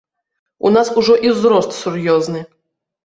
[0.69, 2.41] У нас ужо і ўзрост сур'ёзны.